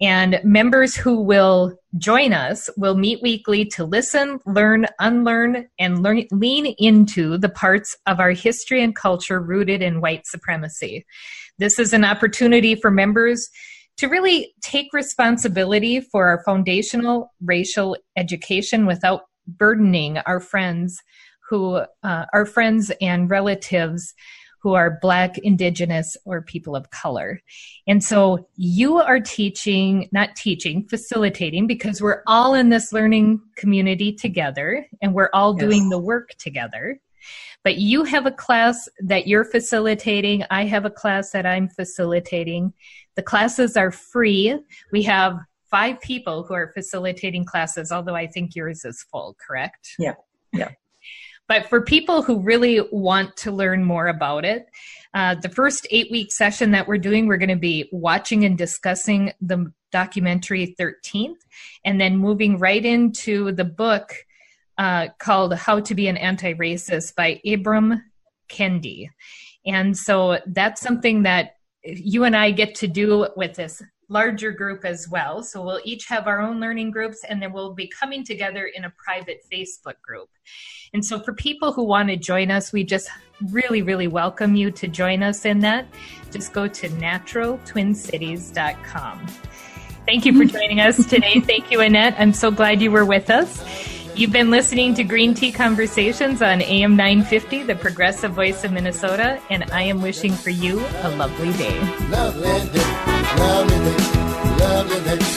[0.00, 6.24] And members who will join us will meet weekly to listen, learn, unlearn, and learn,
[6.30, 11.04] lean into the parts of our history and culture rooted in white supremacy.
[11.58, 13.48] This is an opportunity for members
[13.96, 21.02] to really take responsibility for our foundational racial education without burdening our friends
[21.48, 24.14] who uh, our friends and relatives
[24.60, 27.40] who are Black, Indigenous, or people of color.
[27.86, 34.12] And so you are teaching, not teaching, facilitating, because we're all in this learning community
[34.12, 35.60] together and we're all yes.
[35.60, 37.00] doing the work together.
[37.64, 40.44] But you have a class that you're facilitating.
[40.50, 42.72] I have a class that I'm facilitating.
[43.16, 44.58] The classes are free.
[44.92, 45.38] We have
[45.70, 49.90] five people who are facilitating classes, although I think yours is full, correct?
[49.98, 50.14] Yeah.
[50.52, 50.70] Yeah.
[51.48, 54.66] But for people who really want to learn more about it,
[55.14, 58.56] uh, the first eight week session that we're doing, we're going to be watching and
[58.56, 61.38] discussing the documentary 13th,
[61.84, 64.14] and then moving right into the book
[64.76, 68.02] uh, called How to Be an Anti Racist by Ibram
[68.50, 69.08] Kendi.
[69.66, 74.84] And so that's something that you and I get to do with this larger group
[74.84, 75.42] as well.
[75.42, 78.84] So we'll each have our own learning groups and then we'll be coming together in
[78.84, 80.30] a private Facebook group.
[80.94, 83.10] And so for people who want to join us, we just
[83.50, 85.86] really, really welcome you to join us in that.
[86.30, 89.26] Just go to naturaltwincities.com.
[90.06, 90.56] Thank you for mm-hmm.
[90.56, 91.40] joining us today.
[91.40, 92.14] Thank you, Annette.
[92.18, 93.62] I'm so glad you were with us.
[94.16, 99.38] You've been listening to Green Tea Conversations on AM 950, the progressive voice of Minnesota,
[99.48, 101.78] and I am wishing for you a lovely day.
[102.08, 103.96] Lovely day, lovely day,
[104.58, 105.27] lovely day.